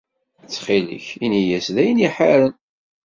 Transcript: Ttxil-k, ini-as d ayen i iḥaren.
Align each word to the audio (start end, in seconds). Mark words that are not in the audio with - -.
Ttxil-k, 0.43 1.07
ini-as 1.25 1.67
d 1.75 1.77
ayen 1.81 1.99
i 1.99 2.05
iḥaren. 2.07 2.53